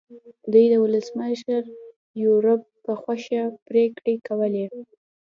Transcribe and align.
دوی 0.51 0.65
د 0.71 0.75
ولسمشر 0.83 1.63
یوریب 2.23 2.61
په 2.85 2.93
خوښه 3.01 3.41
پرېکړې 3.67 4.15
کولې. 4.27 4.65